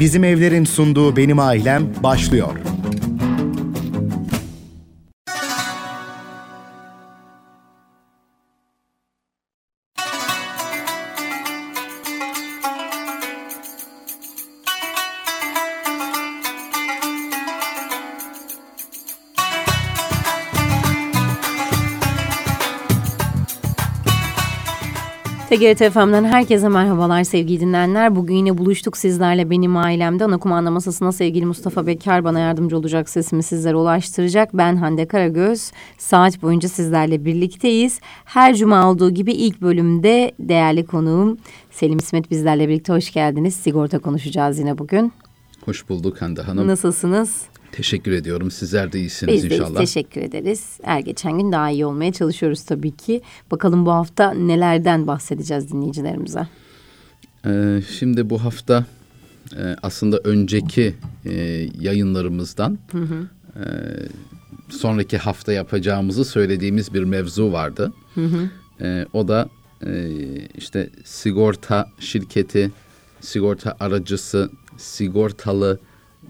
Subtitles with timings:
[0.00, 2.50] Bizim Evler'in sunduğu Benim Ailem başlıyor.
[25.60, 28.16] TGRT FM'den herkese merhabalar sevgili dinleyenler.
[28.16, 30.24] Bugün yine buluştuk sizlerle benim ailemde.
[30.24, 34.54] Ana kumanda masasına sevgili Mustafa Bekar bana yardımcı olacak sesimi sizlere ulaştıracak.
[34.54, 35.72] Ben Hande Karagöz.
[35.98, 38.00] Saat boyunca sizlerle birlikteyiz.
[38.24, 41.38] Her cuma olduğu gibi ilk bölümde değerli konuğum
[41.70, 43.54] Selim İsmet bizlerle birlikte hoş geldiniz.
[43.54, 45.12] Sigorta konuşacağız yine bugün.
[45.64, 46.66] Hoş bulduk Hande Hanım.
[46.66, 47.42] Nasılsınız?
[47.72, 48.50] Teşekkür ediyorum.
[48.50, 49.68] Sizler de iyisiniz Biz inşallah.
[49.68, 50.78] Biz de teşekkür ederiz.
[50.82, 53.22] Her geçen gün daha iyi olmaya çalışıyoruz tabii ki.
[53.50, 56.48] Bakalım bu hafta nelerden bahsedeceğiz dinleyicilerimize?
[57.46, 58.84] Ee, şimdi bu hafta
[59.56, 61.32] e, aslında önceki e,
[61.80, 63.28] yayınlarımızdan hı hı.
[63.56, 63.64] E,
[64.68, 67.92] sonraki hafta yapacağımızı söylediğimiz bir mevzu vardı.
[68.14, 68.50] Hı hı.
[68.84, 69.48] E, o da
[69.86, 70.10] e,
[70.54, 72.70] işte sigorta şirketi,
[73.20, 75.78] sigorta aracısı, sigortalı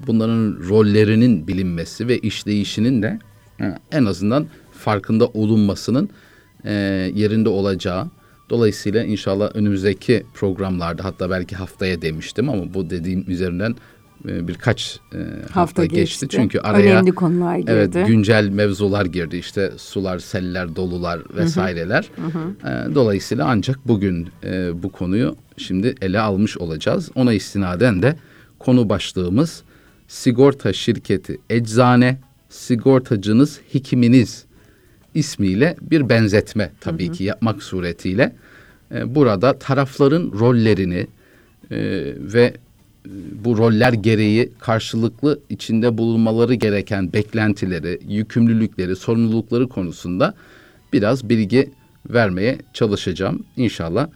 [0.07, 3.19] bunların rollerinin bilinmesi ve işleyişinin de
[3.61, 6.11] e, en azından farkında olunmasının
[6.65, 6.73] e,
[7.15, 8.07] yerinde olacağı.
[8.51, 13.75] Dolayısıyla inşallah önümüzdeki programlarda hatta belki haftaya demiştim ama bu dediğim üzerinden
[14.29, 15.01] e, birkaç
[15.43, 15.97] hafta, hafta geçti.
[15.97, 16.27] geçti.
[16.31, 17.71] Çünkü araya önemli konular girdi.
[17.75, 19.37] Evet, güncel mevzular girdi.
[19.37, 22.11] İşte sular, seller, dolular vesaireler.
[22.17, 22.95] Hı hı.
[22.95, 24.29] Dolayısıyla ancak bugün
[24.83, 27.11] bu konuyu şimdi ele almış olacağız.
[27.15, 28.17] Ona istinaden de
[28.59, 29.63] konu başlığımız
[30.11, 34.45] sigorta şirketi eczane, sigortacınız hekiminiz
[35.15, 37.13] ismiyle bir benzetme tabii hı hı.
[37.13, 38.37] ki yapmak suretiyle
[38.95, 41.07] e, burada tarafların rollerini
[41.71, 41.79] e,
[42.17, 42.55] ve e,
[43.45, 50.35] bu roller gereği karşılıklı içinde bulunmaları gereken beklentileri, yükümlülükleri, sorumlulukları konusunda
[50.93, 51.71] biraz bilgi
[52.11, 53.45] vermeye çalışacağım.
[53.57, 54.09] İnşallah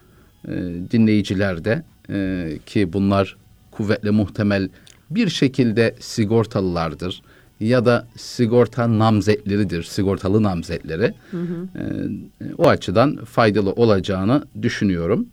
[0.48, 0.52] e,
[0.90, 3.36] dinleyiciler de e, ki bunlar
[3.70, 4.68] kuvvetle muhtemel
[5.14, 7.22] bir şekilde sigortalılardır
[7.60, 11.14] ya da sigorta namzetleridir, sigortalı namzetleri.
[11.30, 11.68] Hı hı.
[11.78, 11.84] E,
[12.58, 15.26] o açıdan faydalı olacağını düşünüyorum.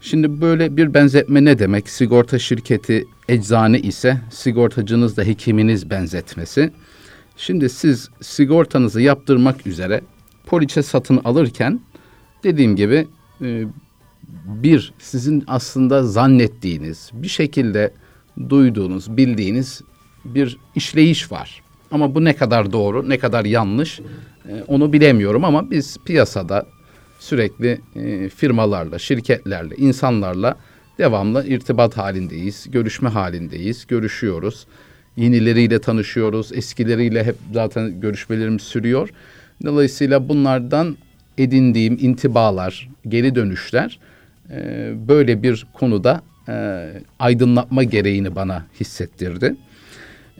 [0.00, 1.88] Şimdi böyle bir benzetme ne demek?
[1.88, 6.70] Sigorta şirketi eczane ise sigortacınız da hekiminiz benzetmesi.
[7.36, 10.00] Şimdi siz sigortanızı yaptırmak üzere
[10.46, 11.80] poliçe satın alırken
[12.44, 13.08] dediğim gibi
[13.42, 13.64] e,
[14.46, 17.92] bir sizin aslında zannettiğiniz bir şekilde
[18.48, 19.80] duyduğunuz, bildiğiniz
[20.24, 21.62] bir işleyiş var.
[21.90, 24.00] Ama bu ne kadar doğru, ne kadar yanlış
[24.48, 26.66] e, onu bilemiyorum ama biz piyasada
[27.18, 30.56] sürekli e, firmalarla, şirketlerle, insanlarla
[30.98, 34.66] devamlı irtibat halindeyiz, görüşme halindeyiz, görüşüyoruz.
[35.16, 39.08] Yenileriyle tanışıyoruz, eskileriyle hep zaten görüşmelerimiz sürüyor.
[39.64, 40.96] Dolayısıyla bunlardan
[41.38, 43.98] edindiğim intibalar, geri dönüşler
[44.50, 46.86] e, böyle bir konuda e,
[47.18, 49.56] aydınlatma gereğini bana hissettirdi.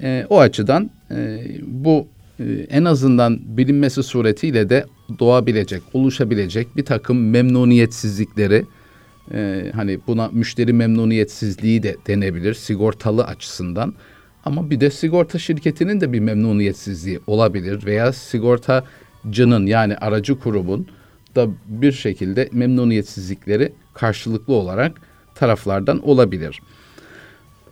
[0.02, 2.06] E, o açıdan e, bu
[2.40, 4.84] e, en azından bilinmesi suretiyle de
[5.18, 8.64] doğabilecek, oluşabilecek bir takım memnuniyetsizlikleri
[9.34, 13.94] e, hani buna müşteri memnuniyetsizliği de denebilir sigortalı açısından.
[14.44, 20.86] Ama bir de sigorta şirketinin de bir memnuniyetsizliği olabilir veya sigortacının yani aracı kurumun
[21.36, 25.00] da bir şekilde memnuniyetsizlikleri karşılıklı olarak
[25.38, 26.60] taraflardan olabilir.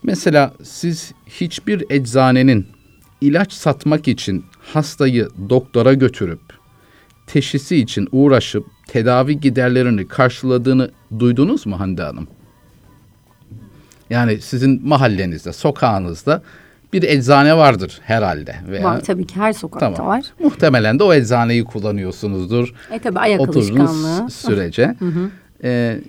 [0.03, 2.67] Mesela siz hiçbir eczanenin
[3.21, 6.41] ilaç satmak için hastayı doktora götürüp
[7.27, 12.29] teşhisi için uğraşıp tedavi giderlerini karşıladığını duydunuz mu Hande Hanım?
[14.11, 16.43] Yani sizin mahallenizde, sokağınızda
[16.93, 18.57] bir eczane vardır herhalde.
[18.69, 20.13] Veya, var tabii ki her sokakta tamam.
[20.13, 20.25] var.
[20.39, 22.75] Muhtemelen de o eczaneyi kullanıyorsunuzdur.
[22.91, 24.31] E tabii ayak alışkanlığı.
[24.31, 24.95] sürece.
[24.99, 25.31] hı hı.
[25.65, 26.01] Ee,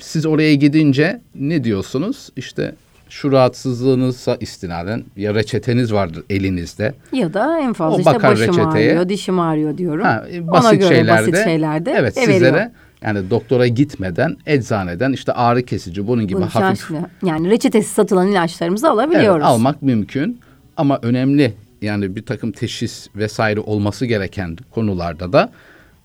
[0.00, 2.28] siz oraya gidince ne diyorsunuz?
[2.36, 2.74] İşte
[3.08, 6.94] şu rahatsızlığınızsa istinaden ya reçeteniz vardır elinizde.
[7.12, 8.90] Ya da en fazla o işte başım reçeteye.
[8.90, 10.04] ağrıyor, dişim ağrıyor diyorum.
[10.04, 12.72] Ha, basit Ona göre şeylerde, basit şeylerde evet sizlere
[13.02, 16.80] yani doktora gitmeden eczaneden işte ağrı kesici bunun gibi Bunun hafif.
[16.80, 16.96] Şaşlı.
[17.22, 19.36] Yani reçetesiz satılan ilaçlarımızı alabiliyoruz.
[19.36, 20.40] Evet, almak mümkün
[20.76, 25.52] ama önemli yani bir takım teşhis vesaire olması gereken konularda da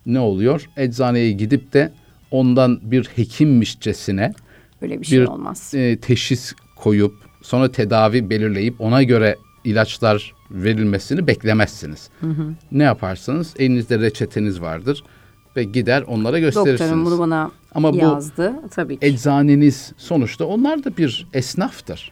[0.06, 0.70] ne oluyor?
[0.78, 1.92] Eczaneye gidip de
[2.32, 4.34] ondan bir hekimmişçesine
[4.82, 5.74] Öyle bir şey olmaz.
[5.76, 12.10] E, teşhis koyup sonra tedavi belirleyip ona göre ilaçlar verilmesini beklemezsiniz.
[12.20, 12.54] Hı hı.
[12.72, 13.54] Ne yaparsınız?
[13.60, 15.04] Elinizde reçeteniz vardır.
[15.58, 16.80] ve gider onlara gösterirsiniz.
[16.80, 18.54] Doktorum bunu bana Ama bu yazdı.
[18.72, 19.06] Tabii ki.
[19.06, 22.12] eczaneniz sonuçta onlar da bir esnaftır.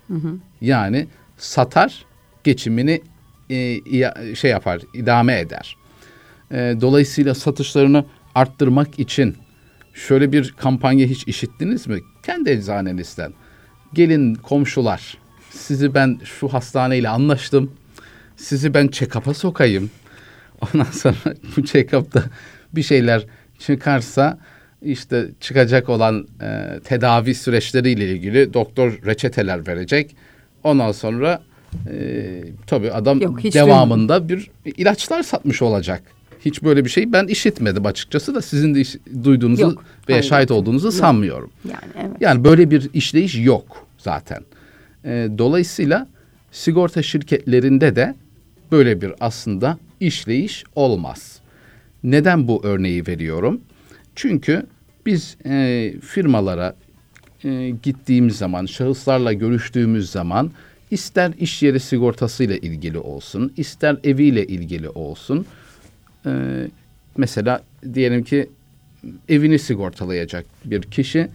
[0.62, 2.06] Yani satar,
[2.44, 3.02] geçimini
[3.50, 5.78] e, şey yapar, idame eder.
[6.52, 8.06] E, dolayısıyla satışlarını
[8.36, 9.36] arttırmak için
[9.98, 12.00] şöyle bir kampanya hiç işittiniz mi?
[12.24, 13.34] Kendi eczanenizden.
[13.94, 15.18] Gelin komşular,
[15.50, 17.72] sizi ben şu hastaneyle anlaştım.
[18.36, 19.90] Sizi ben check-up'a sokayım.
[20.62, 22.24] Ondan sonra bu check-up'ta
[22.74, 23.26] bir şeyler
[23.60, 24.40] çıkarsa
[24.82, 30.16] işte çıkacak olan e, tedavi süreçleriyle ilgili doktor reçeteler verecek.
[30.64, 31.44] Ondan sonra
[31.90, 36.17] e, tabii adam Yok, devamında bir ilaçlar satmış olacak.
[36.46, 40.52] Hiç böyle bir şey ben işitmedim açıkçası da sizin de iş- duyduğunuzu Yok, veya şahit
[40.52, 40.94] olduğunuzu Yok.
[40.94, 41.50] sanmıyorum.
[41.70, 42.18] Yani evet.
[42.20, 44.40] Yani böyle bir işleyiş yok zaten.
[45.06, 46.08] Ee, dolayısıyla
[46.52, 48.16] sigorta şirketlerinde de
[48.72, 51.40] böyle bir aslında işleyiş olmaz.
[52.04, 53.62] Neden bu örneği veriyorum?
[54.16, 54.64] Çünkü
[55.06, 56.76] biz e, firmalara
[57.44, 60.52] e, gittiğimiz zaman, şahıslarla görüştüğümüz zaman
[60.92, 65.46] ister iş yeri sigortasıyla ilgili olsun, ister eviyle ilgili olsun.
[66.28, 66.32] E,
[67.18, 67.62] mesela
[67.94, 68.50] diyelim ki
[69.30, 71.30] evini sigortalayacak bir kişi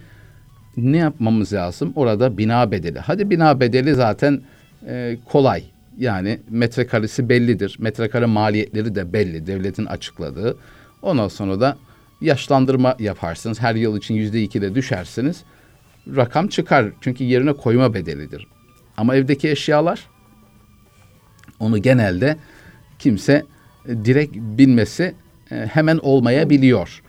[0.77, 1.93] ne yapmamız lazım?
[1.97, 2.99] Orada bina bedeli.
[2.99, 4.41] Hadi bina bedeli zaten
[4.87, 5.65] e, kolay.
[5.99, 7.77] Yani metrekaresi bellidir.
[7.79, 9.47] Metrekare maliyetleri de belli.
[9.47, 10.57] Devletin açıkladığı.
[11.03, 11.77] Ondan sonra da
[12.21, 13.61] yaşlandırma yaparsınız.
[13.61, 15.45] Her yıl için yüzde iki de düşersiniz.
[16.17, 16.87] Rakam çıkar.
[17.01, 18.47] Çünkü yerine koyma bedelidir.
[18.97, 20.09] Ama evdeki eşyalar
[21.61, 22.37] onu genelde
[22.99, 23.45] kimse
[23.87, 25.15] direkt bilmesi
[25.51, 27.03] e, hemen olmayabiliyor.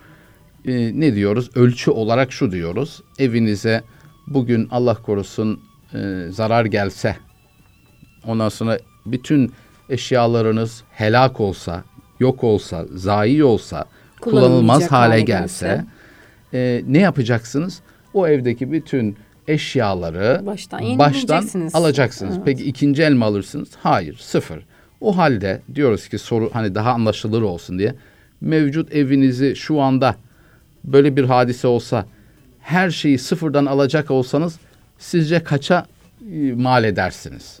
[0.66, 1.50] E, ne diyoruz?
[1.56, 3.02] Ölçü olarak şu diyoruz.
[3.18, 3.82] Evinize
[4.26, 5.60] bugün Allah korusun
[5.94, 7.16] e, zarar gelse,
[8.26, 9.52] ondan sonra bütün
[9.90, 11.84] eşyalarınız helak olsa,
[12.20, 13.84] yok olsa, zayi olsa,
[14.20, 15.84] kullanılmaz hale gelse, gelse.
[16.54, 17.80] e, ne yapacaksınız?
[18.14, 19.16] O evdeki bütün
[19.48, 21.74] eşyaları Baştan yenileyeceksiniz.
[21.74, 22.34] alacaksınız.
[22.34, 22.42] Evet.
[22.44, 23.68] Peki ikinci el mi alırsınız?
[23.82, 24.62] Hayır, sıfır.
[25.00, 27.94] O halde diyoruz ki soru hani daha anlaşılır olsun diye
[28.40, 30.16] mevcut evinizi şu anda
[30.84, 32.06] böyle bir hadise olsa
[32.60, 34.58] her şeyi sıfırdan alacak olsanız
[34.98, 35.86] sizce kaça
[36.32, 37.60] e, mal edersiniz?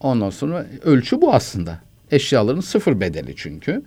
[0.00, 1.80] Ondan sonra ölçü bu aslında.
[2.10, 3.82] Eşyaların sıfır bedeli çünkü.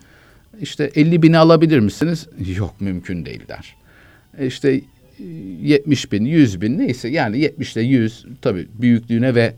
[0.62, 2.28] İşte 50 bini alabilir misiniz?
[2.58, 3.76] Yok mümkün değil der.
[4.38, 4.82] E İşte
[5.20, 9.54] e, 70 bin, 100 bin neyse yani 70 ile 100 tabii büyüklüğüne ve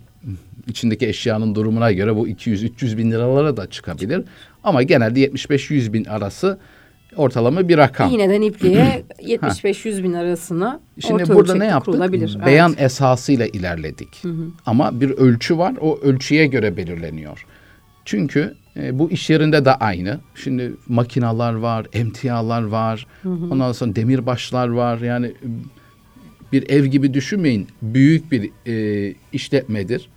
[0.68, 4.24] içindeki eşyanın durumuna göre bu 200-300 bin liralara da çıkabilir.
[4.64, 6.60] Ama genelde 75-100 bin arası
[7.16, 8.14] ortalama bir rakam.
[8.14, 11.86] İğneden ipliğe 75-100 bin arasına Şimdi orta burada ne yaptık?
[11.86, 12.34] kurulabilir.
[12.38, 12.46] Evet.
[12.46, 14.24] Beyan esasıyla ilerledik.
[14.66, 15.74] Ama bir ölçü var.
[15.82, 17.46] O ölçüye göre belirleniyor.
[18.06, 20.20] Çünkü e, bu iş yerinde de aynı.
[20.36, 23.08] Şimdi makinalar var, emtialar var.
[23.26, 25.00] Ondan sonra demirbaşlar var.
[25.00, 25.34] Yani
[26.52, 27.68] bir ev gibi düşünmeyin.
[27.82, 30.10] Büyük bir e, işletmedir.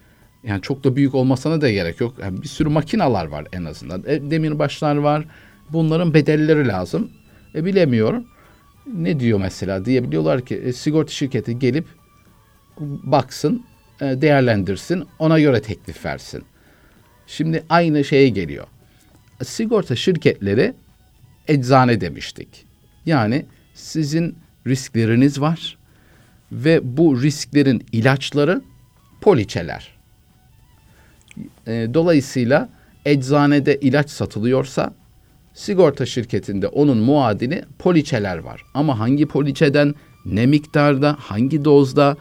[0.47, 2.15] Yani çok da büyük olmasına da gerek yok.
[2.23, 4.03] Yani bir sürü makinalar var en azından.
[4.07, 5.25] E, demirbaşlar var.
[5.73, 7.11] Bunların bedelleri lazım.
[7.55, 8.25] E, bilemiyorum.
[8.95, 11.87] Ne diyor mesela diyebiliyorlar ki e, sigorta şirketi gelip
[12.81, 13.65] baksın,
[14.01, 16.45] e, değerlendirsin, ona göre teklif versin.
[17.27, 18.67] Şimdi aynı şeye geliyor.
[19.45, 20.75] Sigorta şirketleri
[21.49, 22.67] eczane demiştik.
[23.07, 24.37] Yani sizin
[24.67, 25.79] riskleriniz var
[26.53, 28.63] ve bu risklerin ilaçları
[29.21, 29.94] poliçeler.
[31.67, 32.69] E, dolayısıyla
[33.05, 34.95] eczanede ilaç satılıyorsa
[35.55, 38.63] sigorta şirketinde onun muadili poliçeler var.
[38.75, 39.95] Ama hangi poliçeden,
[40.27, 42.17] ne miktarda, hangi dozda,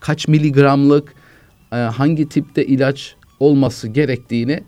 [0.00, 1.14] kaç miligramlık,
[1.72, 4.64] e, hangi tipte ilaç olması gerektiğini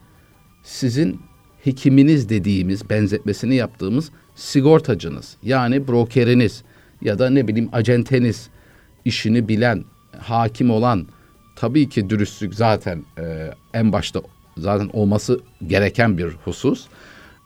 [0.62, 1.20] sizin
[1.64, 6.62] hekiminiz dediğimiz benzetmesini yaptığımız sigortacınız yani brokeriniz
[7.02, 8.48] ya da ne bileyim acenteniz
[9.04, 9.84] işini bilen,
[10.18, 11.06] hakim olan
[11.56, 14.22] tabii ki dürüstlük zaten e, en başta
[14.58, 16.86] zaten olması gereken bir husus.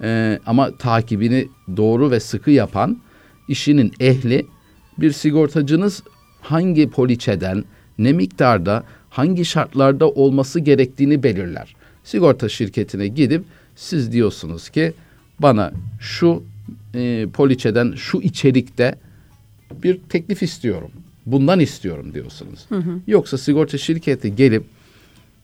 [0.02, 2.98] E, ama takibini doğru ve sıkı yapan
[3.48, 4.46] işinin ehli
[4.98, 6.02] bir sigortacınız
[6.40, 7.64] hangi poliçeden,
[7.98, 11.74] ne miktarda, hangi şartlarda olması gerektiğini belirler.
[12.04, 13.44] Sigorta şirketine gidip
[13.76, 14.92] siz diyorsunuz ki
[15.38, 16.42] bana şu
[16.94, 18.94] e, poliçeden şu içerikte
[19.82, 20.90] bir teklif istiyorum.
[21.32, 22.66] Bundan istiyorum diyorsunuz.
[23.06, 24.64] Yoksa sigorta şirketi gelip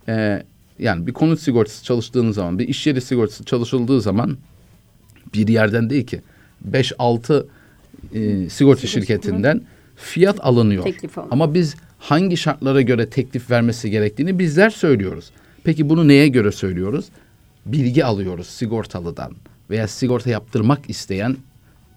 [0.08, 0.42] e,
[0.78, 4.36] yani bir konut sigortası çalıştığınız zaman, bir iş yeri sigortası çalışıldığı zaman
[5.34, 6.20] bir yerden değil ki
[6.70, 7.46] 5-6
[8.14, 9.62] e, sigorta şirketinden
[9.96, 10.86] fiyat alınıyor.
[11.30, 15.30] Ama biz hangi şartlara göre teklif vermesi gerektiğini bizler söylüyoruz.
[15.64, 17.06] Peki bunu neye göre söylüyoruz?
[17.66, 19.32] Bilgi alıyoruz sigortalıdan
[19.70, 21.36] veya sigorta yaptırmak isteyen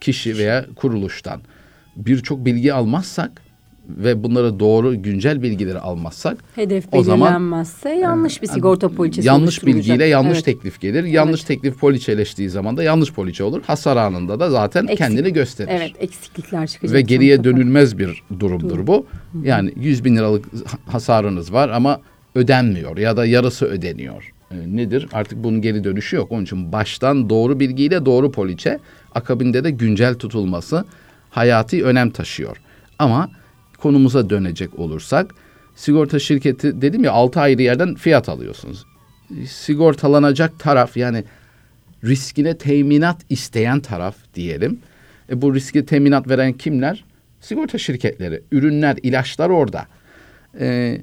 [0.01, 1.41] kişi veya kuruluştan
[1.95, 3.41] birçok bilgi almazsak
[3.89, 9.65] ve bunları doğru güncel bilgileri almazsak Hedef o zaman belirlenmezse yanlış bir sigorta poliçesi yanlış
[9.65, 10.45] bilgiyle yanlış Evet.
[10.45, 11.03] teklif gelir.
[11.03, 13.61] Yanlış teklif poliçeleştiği zaman da yanlış poliçe olur.
[13.67, 15.69] Hasar anında da zaten Eksik- kendini gösterir.
[15.73, 16.93] Evet eksiklikler çıkacak.
[16.95, 17.57] Ve geriye mutlaka.
[17.57, 19.05] dönülmez bir durumdur bu.
[19.43, 20.45] Yani 100 bin liralık
[20.87, 22.01] hasarınız var ama
[22.35, 24.31] ödenmiyor ya da yarısı ödeniyor.
[24.51, 25.07] E, nedir?
[25.13, 26.31] Artık bunun geri dönüşü yok.
[26.31, 28.79] Onun için baştan doğru bilgiyle doğru poliçe,
[29.15, 30.85] akabinde de güncel tutulması
[31.29, 32.57] hayati önem taşıyor.
[32.99, 33.29] Ama
[33.81, 35.35] konumuza dönecek olursak,
[35.75, 38.85] sigorta şirketi dedim ya 6 ayrı yerden fiyat alıyorsunuz.
[39.47, 41.23] Sigortalanacak taraf yani
[42.03, 44.79] riskine teminat isteyen taraf diyelim.
[45.29, 47.03] E bu riski teminat veren kimler?
[47.41, 49.87] Sigorta şirketleri, ürünler, ilaçlar orada.
[50.59, 50.97] E,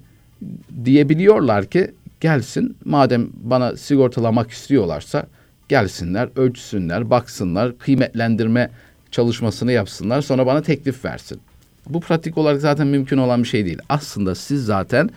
[0.84, 1.90] diyebiliyorlar ki
[2.20, 5.26] gelsin madem bana sigortalamak istiyorlarsa
[5.68, 8.70] gelsinler, ölçsünler, baksınlar, kıymetlendirme
[9.10, 11.40] çalışmasını yapsınlar sonra bana teklif versin.
[11.88, 13.78] Bu pratik olarak zaten mümkün olan bir şey değil.
[13.88, 15.10] Aslında siz zaten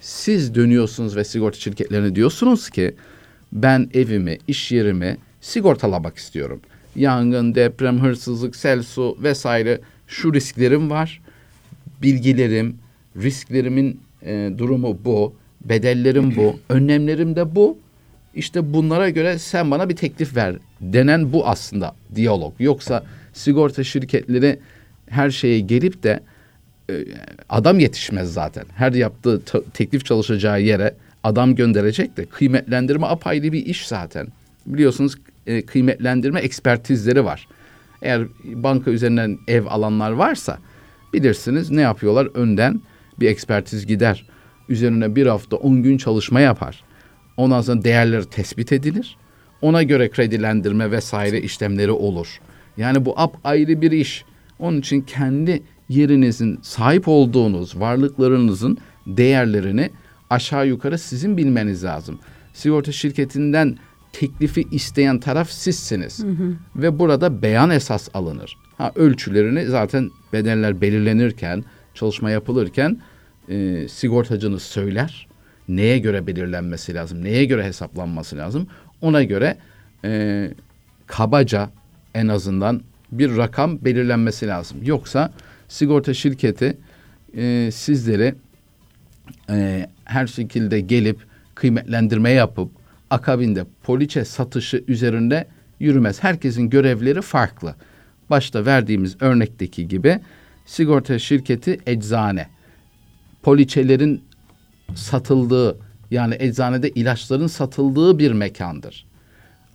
[0.00, 2.94] siz dönüyorsunuz ve sigorta şirketlerine diyorsunuz ki
[3.52, 6.60] ben evimi, iş yerimi sigortalamak istiyorum.
[6.96, 11.20] Yangın, deprem, hırsızlık, sel, su vesaire şu risklerim var.
[12.02, 12.76] Bilgilerim,
[13.16, 17.78] risklerimin e, durumu bu, bedellerim bu, önlemlerim de bu.
[18.34, 22.54] İşte bunlara göre sen bana bir teklif ver denen bu aslında diyalog.
[22.58, 24.58] Yoksa sigorta şirketleri
[25.08, 26.20] her şeye gelip de
[26.90, 27.04] e,
[27.48, 28.64] adam yetişmez zaten.
[28.76, 29.42] Her yaptığı
[29.74, 30.94] teklif çalışacağı yere
[31.24, 34.26] adam gönderecek de kıymetlendirme apayrı bir iş zaten.
[34.66, 35.14] Biliyorsunuz
[35.46, 37.48] e, kıymetlendirme ekspertizleri var.
[38.02, 40.58] Eğer banka üzerinden ev alanlar varsa
[41.12, 42.28] bilirsiniz ne yapıyorlar?
[42.34, 42.80] Önden
[43.20, 44.26] bir ekspertiz gider.
[44.68, 46.84] Üzerine bir hafta on gün çalışma yapar.
[47.36, 49.16] Ondan sonra değerleri tespit edilir.
[49.62, 52.40] Ona göre kredilendirme vesaire işlemleri olur.
[52.76, 54.24] Yani bu ap ayrı bir iş.
[54.58, 59.90] Onun için kendi yerinizin sahip olduğunuz varlıklarınızın değerlerini
[60.30, 62.18] aşağı yukarı sizin bilmeniz lazım.
[62.52, 63.76] Sigorta şirketinden
[64.12, 66.24] teklifi isteyen taraf sizsiniz.
[66.76, 68.56] Ve burada beyan esas alınır.
[68.78, 73.00] Ha, ölçülerini zaten bedeller belirlenirken, çalışma yapılırken
[73.48, 75.26] e, sigortacınız söyler.
[75.68, 78.66] Neye göre belirlenmesi lazım, neye göre hesaplanması lazım.
[79.00, 79.56] Ona göre
[80.04, 80.50] e,
[81.06, 81.70] kabaca
[82.14, 82.82] en azından
[83.18, 84.78] bir rakam belirlenmesi lazım.
[84.82, 85.32] Yoksa
[85.68, 86.76] sigorta şirketi
[87.36, 88.34] e, sizleri
[89.50, 91.18] e, her şekilde gelip
[91.54, 92.70] kıymetlendirme yapıp
[93.10, 95.46] akabinde poliçe satışı üzerinde
[95.80, 96.22] yürümez.
[96.22, 97.74] Herkesin görevleri farklı.
[98.30, 100.20] Başta verdiğimiz örnekteki gibi
[100.66, 102.48] sigorta şirketi eczane.
[103.42, 104.22] Poliçelerin
[104.94, 105.76] satıldığı
[106.10, 109.06] yani eczanede ilaçların satıldığı bir mekandır.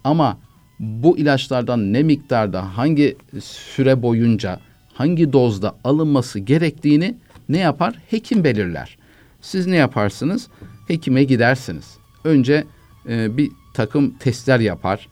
[0.04, 0.38] Ama
[0.80, 4.60] bu ilaçlardan ne miktarda, hangi süre boyunca,
[4.94, 7.18] hangi dozda alınması gerektiğini
[7.50, 7.96] ne yapar?
[8.10, 8.98] Hekim belirler.
[9.42, 10.48] Siz ne yaparsınız?
[10.88, 11.98] Hekime gidersiniz.
[12.24, 12.64] Önce
[13.10, 15.08] e, bir takım testler yapar,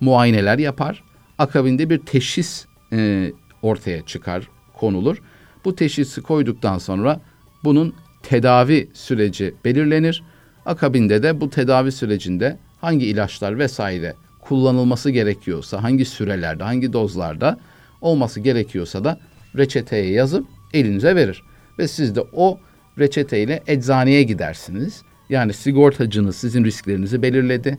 [0.00, 1.04] muayeneler yapar.
[1.38, 3.32] Akabinde bir teşhis e,
[3.62, 5.22] ortaya çıkar, konulur.
[5.64, 7.20] Bu teşhisi koyduktan sonra
[7.64, 10.22] bunun tedavi süreci belirlenir.
[10.66, 14.14] Akabinde de bu tedavi sürecinde hangi ilaçlar vesaire
[14.48, 17.58] kullanılması gerekiyorsa, hangi sürelerde, hangi dozlarda
[18.00, 19.20] olması gerekiyorsa da
[19.56, 21.42] reçeteye yazıp elinize verir.
[21.78, 22.58] Ve siz de o
[22.98, 25.02] reçeteyle eczaneye gidersiniz.
[25.28, 27.78] Yani sigortacınız sizin risklerinizi belirledi.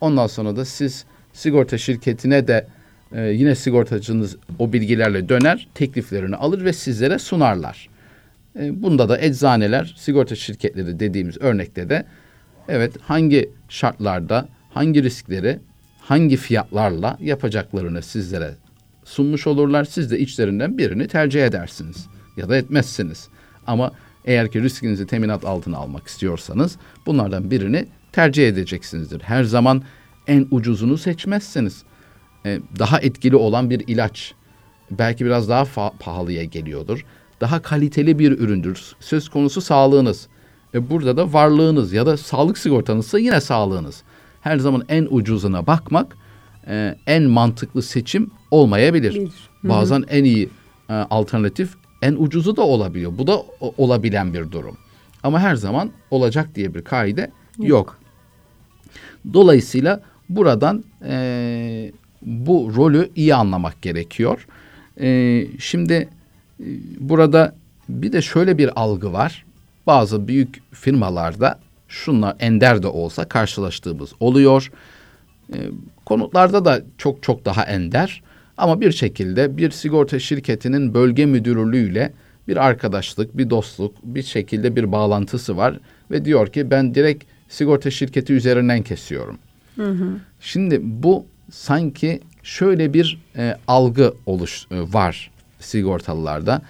[0.00, 2.66] Ondan sonra da siz sigorta şirketine de
[3.12, 7.88] e, yine sigortacınız o bilgilerle döner, tekliflerini alır ve sizlere sunarlar.
[8.60, 12.06] E, bunda da eczaneler, sigorta şirketleri dediğimiz örnekte de
[12.68, 15.58] evet hangi şartlarda, hangi riskleri,
[16.02, 18.54] hangi fiyatlarla yapacaklarını sizlere
[19.04, 19.84] sunmuş olurlar.
[19.84, 22.06] Siz de içlerinden birini tercih edersiniz
[22.36, 23.28] ya da etmezsiniz.
[23.66, 23.92] Ama
[24.24, 29.20] eğer ki riskinizi teminat altına almak istiyorsanız bunlardan birini tercih edeceksinizdir.
[29.20, 29.82] Her zaman
[30.26, 31.82] en ucuzunu seçmezsiniz.
[32.46, 34.34] Ee, daha etkili olan bir ilaç
[34.90, 37.04] belki biraz daha pahalıya geliyordur.
[37.40, 38.96] Daha kaliteli bir üründür.
[39.00, 40.28] Söz konusu sağlığınız.
[40.74, 44.02] E burada da varlığınız ya da sağlık sigortanızsa yine sağlığınız.
[44.42, 46.16] Her zaman en ucuzuna bakmak
[46.66, 49.14] e, en mantıklı seçim olmayabilir.
[49.14, 49.32] Bilir.
[49.64, 50.48] Bazen en iyi
[50.90, 53.12] e, alternatif en ucuzu da olabiliyor.
[53.18, 54.76] Bu da o- olabilen bir durum.
[55.22, 57.98] Ama her zaman olacak diye bir kaide yok.
[59.34, 64.46] Dolayısıyla buradan e, bu rolü iyi anlamak gerekiyor.
[65.00, 65.94] E, şimdi
[66.60, 66.66] e,
[67.00, 67.54] burada
[67.88, 69.44] bir de şöyle bir algı var.
[69.86, 71.58] Bazı büyük firmalarda
[71.92, 74.70] şunlar ender de olsa karşılaştığımız oluyor.
[75.54, 75.58] E,
[76.04, 78.22] konutlarda da çok çok daha ender.
[78.56, 82.12] Ama bir şekilde bir sigorta şirketinin bölge müdürlüğüyle
[82.48, 85.80] bir arkadaşlık, bir dostluk, bir şekilde bir bağlantısı var
[86.10, 89.38] ve diyor ki ben direkt sigorta şirketi üzerinden kesiyorum.
[89.76, 90.08] Hı hı.
[90.40, 95.30] Şimdi bu sanki şöyle bir e, algı oluş e, var
[95.60, 96.62] sigortalılarda.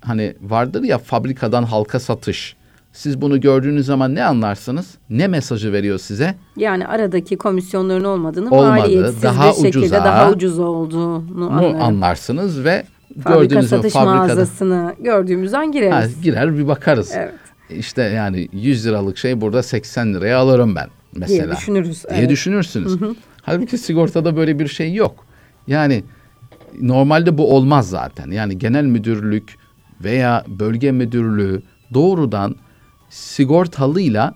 [0.00, 2.56] Hani vardır ya fabrikadan halka satış.
[2.92, 4.94] Siz bunu gördüğünüz zaman ne anlarsınız?
[5.10, 6.34] Ne mesajı veriyor size?
[6.56, 11.82] Yani aradaki komisyonların olmadığını, Olmadı, daha bir şekilde ucuza, daha ucuz olduğunu anlarım.
[11.82, 15.94] anlarsınız ve Fabrika gördüğünüz satış fabrikada mağazasını gördüğümüzden gireriz.
[15.94, 17.12] ha, girer bir bakarız.
[17.14, 17.34] Evet.
[17.70, 21.44] İşte yani 100 liralık şey burada 80 liraya alırım ben mesela.
[21.44, 22.04] Diye düşünürüz.
[22.10, 22.30] diye evet.
[22.30, 22.96] düşünürsünüz.
[23.42, 25.24] Halbuki sigortada böyle bir şey yok.
[25.66, 26.04] Yani
[26.80, 28.30] normalde bu olmaz zaten.
[28.30, 29.54] Yani genel müdürlük
[30.04, 31.62] veya bölge müdürlüğü
[31.94, 32.56] doğrudan
[33.10, 34.34] sigortalıyla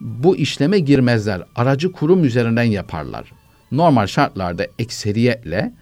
[0.00, 1.42] bu işleme girmezler.
[1.56, 3.32] Aracı kurum üzerinden yaparlar.
[3.72, 5.72] Normal şartlarda ekseriyetle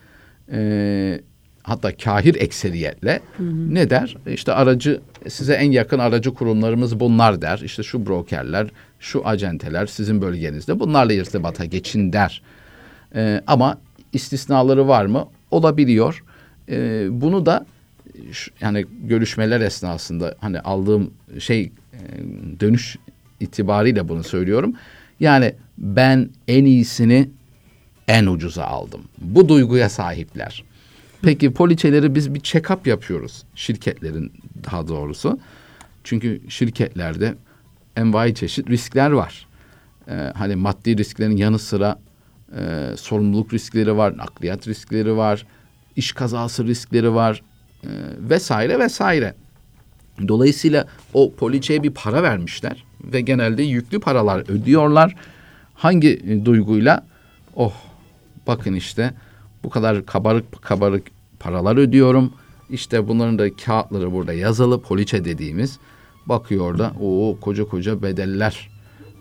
[0.53, 1.21] e,
[1.63, 3.21] hatta kahir ekseriyetle
[3.69, 4.17] ne der?
[4.27, 7.59] İşte aracı size en yakın aracı kurumlarımız bunlar der.
[7.65, 8.69] İşte şu brokerler,
[9.01, 12.43] şu acenteler sizin bölgenizde bunlarla irtibata geçin der.
[13.15, 13.79] E, ama
[14.13, 15.27] istisnaları var mı?
[15.51, 16.25] Olabiliyor.
[16.69, 17.67] E, bunu da
[18.33, 21.73] şu- yani görüşmeler esnasında hani aldığım şey
[22.61, 22.97] dönüş
[23.41, 24.75] itibariyle bunu söylüyorum.
[25.21, 27.31] Yani ben en iyisini
[28.09, 29.01] en ucuza aldım.
[29.19, 30.65] Bu duyguya sahipler.
[31.23, 34.33] Peki poliçeleri biz bir check-up yapıyoruz şirketlerin
[34.71, 35.41] daha doğrusu.
[36.05, 37.35] Çünkü şirketlerde
[37.97, 39.47] envai çeşit riskler var.
[40.09, 41.99] Ee, hani maddi risklerin yanı sıra
[42.57, 45.47] e, sorumluluk riskleri var, nakliyat riskleri var,
[45.97, 47.43] iş kazası riskleri var
[47.85, 49.35] e, vesaire vesaire.
[50.29, 55.17] Dolayısıyla o poliçeye bir para vermişler ve genelde yüklü paralar ödüyorlar.
[55.75, 57.07] Hangi e, duyguyla?
[57.57, 57.73] Oh
[58.47, 59.15] bakın işte
[59.65, 61.07] bu kadar kabarık kabarık
[61.41, 62.33] paralar ödüyorum.
[62.71, 65.79] İşte bunların da kağıtları burada yazılı poliçe dediğimiz.
[66.27, 68.71] Bakıyor da o koca koca bedeller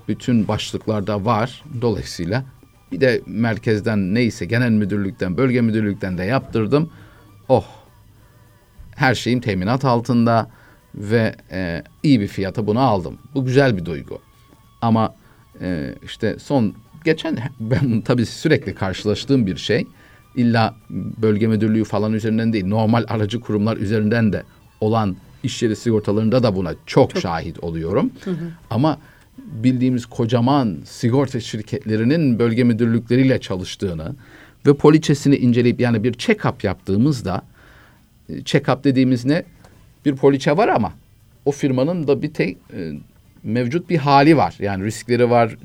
[0.07, 1.63] bütün başlıklarda var.
[1.81, 2.45] Dolayısıyla
[2.91, 6.89] bir de merkezden neyse genel müdürlükten bölge müdürlükten de yaptırdım.
[7.49, 7.65] Oh
[8.95, 10.49] her şeyim teminat altında
[10.95, 13.17] ve e, iyi bir fiyata bunu aldım.
[13.35, 14.19] Bu güzel bir duygu.
[14.81, 15.15] Ama
[15.61, 16.73] e, işte son
[17.05, 19.87] geçen ben tabii sürekli karşılaştığım bir şey.
[20.35, 20.75] İlla
[21.21, 24.43] bölge müdürlüğü falan üzerinden değil, normal aracı kurumlar üzerinden de
[24.81, 28.11] olan iş yeri sigortalarında da buna çok, şahit oluyorum.
[28.69, 28.97] Ama
[29.37, 34.15] bildiğimiz kocaman sigorta şirketlerinin bölge müdürlükleriyle çalıştığını
[34.65, 37.41] ve poliçesini inceleyip yani bir check-up yaptığımızda
[38.29, 39.43] check-up dediğimiz ne?
[40.05, 40.93] Bir poliçe var ama
[41.45, 42.91] o firmanın da bir tek e,
[43.43, 44.55] mevcut bir hali var.
[44.59, 45.57] Yani riskleri var,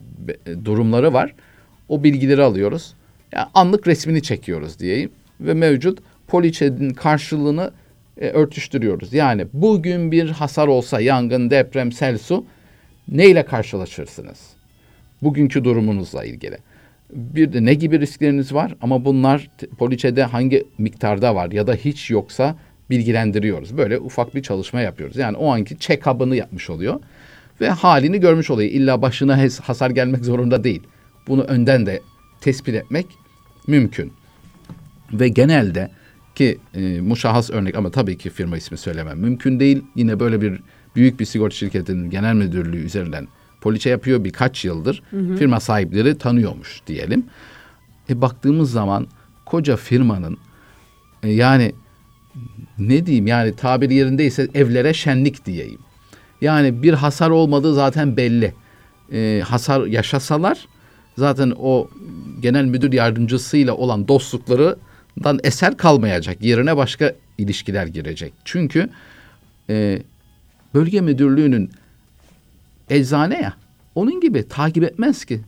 [0.47, 1.35] e, durumları var.
[1.89, 2.95] O bilgileri alıyoruz.
[3.33, 7.71] Yani anlık resmini çekiyoruz diyeyim ve mevcut poliçenin karşılığını
[8.21, 9.13] e, örtüştürüyoruz.
[9.13, 12.45] Yani bugün bir hasar olsa yangın, deprem, sel, su
[13.09, 14.39] neyle karşılaşırsınız?
[15.23, 16.59] Bugünkü durumunuzla ilgili.
[17.13, 22.11] Bir de ne gibi riskleriniz var ama bunlar poliçede hangi miktarda var ya da hiç
[22.11, 22.57] yoksa
[22.91, 23.77] bilgilendiriyoruz.
[23.77, 25.17] Böyle ufak bir çalışma yapıyoruz.
[25.17, 27.01] Yani o anki check-up'ını yapmış oluyor
[27.61, 28.71] ve halini görmüş oluyor.
[28.71, 30.83] İlla başına hasar gelmek zorunda değil.
[31.29, 32.01] Bunu önden de
[32.41, 33.07] tespit etmek
[33.67, 34.13] mümkün.
[35.13, 35.91] Ve genelde
[36.35, 39.85] ki e, muşahhas örnek ama tabii ki firma ismi söylemem mümkün değil.
[39.95, 40.61] Yine böyle bir
[40.97, 43.29] büyük bir sigorta şirketinin genel müdürlüğü üzerinden
[43.61, 45.03] poliçe yapıyor birkaç yıldır.
[45.39, 47.27] Firma sahipleri tanıyormuş diyelim.
[48.11, 49.07] E baktığımız zaman
[49.45, 50.39] koca firmanın
[51.23, 51.73] e, yani
[52.79, 55.79] ne diyeyim yani tabiri yerindeyse evlere şenlik diyeyim.
[56.41, 58.55] Yani bir hasar olmadığı zaten belli.
[59.13, 60.69] E, hasar yaşasalar
[61.19, 61.91] zaten o
[62.41, 66.43] genel müdür yardımcısıyla olan dostluklarından eser kalmayacak.
[66.43, 68.33] Yerine başka ilişkiler girecek.
[68.45, 68.89] Çünkü
[69.71, 70.03] e,
[70.75, 71.71] bölge müdürlüğünün
[72.91, 73.55] eczane ya
[73.95, 75.41] onun gibi takip etmez ki.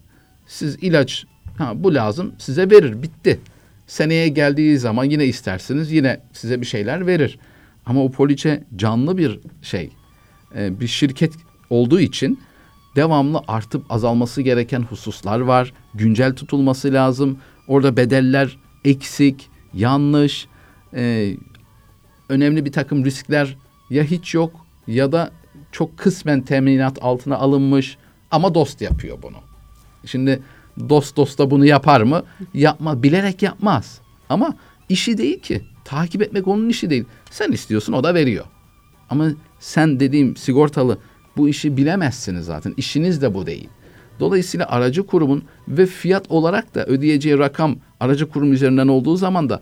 [0.47, 1.25] Siz ilaç
[1.59, 3.41] ha bu lazım size verir bitti.
[3.89, 7.39] Seneye geldiği zaman yine istersiniz yine size bir şeyler verir.
[7.87, 9.91] Ama o poliçe canlı bir şey.
[10.57, 11.33] Ee, bir şirket
[11.71, 12.41] olduğu için
[12.97, 15.73] devamlı artıp azalması gereken hususlar var.
[15.95, 17.39] Güncel tutulması lazım.
[17.69, 20.47] Orada bedeller eksik, yanlış,
[20.95, 21.35] e,
[22.29, 23.57] önemli bir takım riskler
[23.91, 25.31] ya hiç yok ya da
[25.73, 27.97] çok kısmen teminat altına alınmış
[28.31, 29.37] ama dost yapıyor bunu.
[30.07, 30.43] Şimdi
[30.89, 32.23] dost dosta bunu yapar mı?
[32.55, 34.01] Yapma, bilerek yapmaz.
[34.29, 34.55] Ama
[34.89, 35.63] işi değil ki.
[35.85, 37.05] Takip etmek onun işi değil.
[37.31, 38.45] Sen istiyorsun o da veriyor.
[39.11, 39.29] Ama
[39.61, 40.99] sen dediğim sigortalı
[41.37, 42.75] bu işi bilemezsiniz zaten.
[42.77, 43.69] İşiniz de bu değil.
[44.21, 49.61] Dolayısıyla aracı kurumun ve fiyat olarak da ödeyeceği rakam aracı kurum üzerinden olduğu zaman da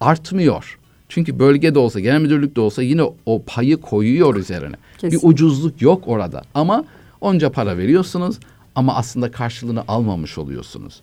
[0.00, 0.78] artmıyor.
[1.08, 4.76] Çünkü bölgede olsa, genel müdürlükte olsa yine o payı koyuyor üzerine.
[4.98, 5.18] Kesin.
[5.18, 6.42] Bir ucuzluk yok orada.
[6.54, 6.84] Ama
[7.20, 8.38] onca para veriyorsunuz
[8.74, 11.00] ama aslında karşılığını almamış oluyorsunuz.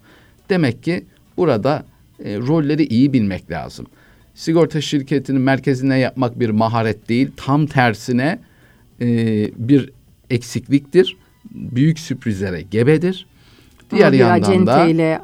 [0.50, 1.06] Demek ki
[1.38, 1.86] burada
[2.24, 3.86] e, rolleri iyi bilmek lazım.
[4.36, 8.40] Sigorta şirketinin merkezine yapmak bir maharet değil, tam tersine
[9.02, 9.08] e,
[9.58, 9.90] bir
[10.30, 11.18] eksikliktir.
[11.52, 13.26] Büyük sürprizlere gebedir.
[13.92, 15.22] Diğer Ama bir yandan da acenteyle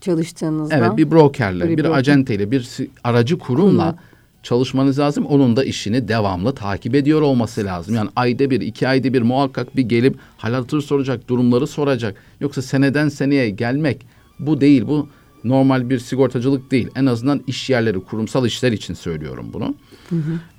[0.00, 0.76] çalıştığınızda.
[0.76, 1.98] Evet bir brokerle, Bir bir, broker.
[1.98, 3.96] acenteyle, bir aracı kurumla
[4.42, 5.26] çalışmanız lazım.
[5.26, 7.94] Onun da işini devamlı takip ediyor olması lazım.
[7.94, 12.16] Yani ayda bir, iki ayda bir muhakkak bir gelip hal hatır soracak, durumları soracak.
[12.40, 14.06] Yoksa seneden seneye gelmek
[14.38, 14.86] bu değil.
[14.86, 15.08] Bu
[15.44, 16.88] normal bir sigortacılık değil.
[16.96, 19.74] En azından iş yerleri, kurumsal işler için söylüyorum bunu.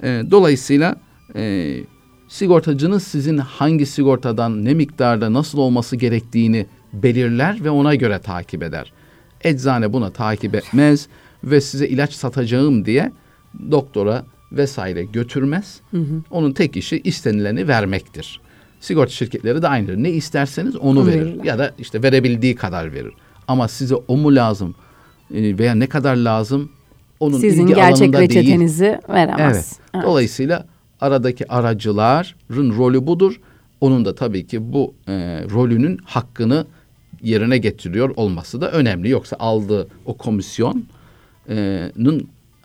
[0.03, 0.95] Ee, dolayısıyla
[1.35, 1.75] e,
[2.27, 8.93] sigortacınız sizin hangi sigortadan, ne miktarda, nasıl olması gerektiğini belirler ve ona göre takip eder.
[9.41, 11.07] Eczane buna takip etmez
[11.43, 13.11] ve size ilaç satacağım diye
[13.71, 15.81] doktora vesaire götürmez.
[16.31, 18.41] Onun tek işi istenileni vermektir.
[18.79, 19.97] Sigorta şirketleri de aynıdır.
[19.97, 21.21] Ne isterseniz onu, Onu verir.
[21.25, 21.43] verirler.
[21.43, 23.13] Ya da işte verebildiği kadar verir.
[23.47, 24.75] Ama size o mu lazım
[25.33, 26.69] e, veya ne kadar lazım
[27.19, 28.29] onun Sizin ilgi gerçek alanında değil.
[28.29, 29.79] reçetenizi veremez.
[29.95, 30.03] Evet.
[30.05, 30.65] Dolayısıyla
[31.01, 33.39] aradaki aracıların rolü budur.
[33.81, 35.11] Onun da tabii ki bu e,
[35.53, 36.65] rolünün hakkını
[37.21, 39.09] yerine getiriyor olması da önemli.
[39.09, 40.85] Yoksa aldığı o komisyonun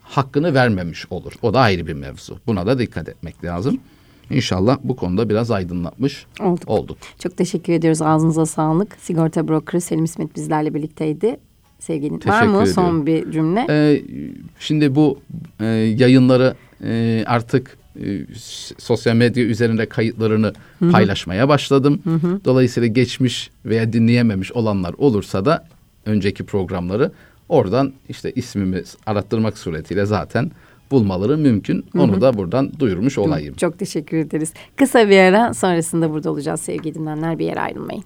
[0.08, 1.32] hakkını vermemiş olur.
[1.42, 2.38] O da ayrı bir mevzu.
[2.46, 3.80] Buna da dikkat etmek lazım.
[4.30, 6.68] İnşallah bu konuda biraz aydınlatmış Olduk.
[6.68, 6.98] olduk.
[7.18, 8.02] Çok teşekkür ediyoruz.
[8.02, 8.96] Ağzınıza sağlık.
[9.00, 11.36] Sigorta brokeri Selim İsmet bizlerle birlikteydi.
[11.78, 13.06] Sevgili var Teşekkür mı son ediyorum.
[13.06, 13.66] bir cümle?
[13.70, 14.02] Ee,
[14.58, 15.18] şimdi bu
[15.60, 18.20] e, yayınları e, artık e,
[18.78, 20.52] sosyal medya üzerinde kayıtlarını
[20.92, 22.02] paylaşmaya başladım.
[22.44, 25.68] Dolayısıyla geçmiş veya dinleyememiş olanlar olursa da
[26.06, 27.12] önceki programları
[27.48, 30.50] oradan işte ismimi arattırmak suretiyle zaten
[30.90, 31.84] bulmaları mümkün.
[31.98, 33.54] Onu da buradan duyurmuş olayım.
[33.54, 34.52] Çok teşekkür ederiz.
[34.76, 37.38] Kısa bir ara sonrasında burada olacağız sevgili dinleyenler.
[37.38, 38.04] Bir yere ayrılmayın.